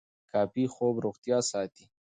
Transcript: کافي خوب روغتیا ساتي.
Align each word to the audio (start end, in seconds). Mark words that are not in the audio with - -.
کافي 0.31 0.63
خوب 0.73 0.95
روغتیا 1.05 1.37
ساتي. 1.49 1.85